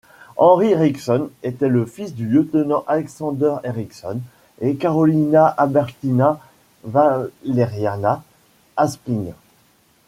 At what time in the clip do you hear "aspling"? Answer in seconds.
8.77-9.33